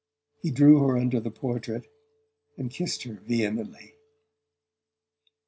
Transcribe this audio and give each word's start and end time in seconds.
He 0.41 0.49
drew 0.49 0.79
her 0.79 0.97
under 0.97 1.19
the 1.19 1.29
portrait 1.29 1.85
and 2.57 2.71
kissed 2.71 3.03
her 3.03 3.19
vehemently. 3.23 3.97